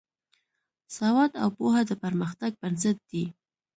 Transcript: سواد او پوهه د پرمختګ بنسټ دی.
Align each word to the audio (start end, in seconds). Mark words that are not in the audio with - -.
سواد 0.97 1.31
او 1.41 1.49
پوهه 1.57 1.81
د 1.89 1.91
پرمختګ 2.03 2.51
بنسټ 2.61 2.97
دی. 3.11 3.23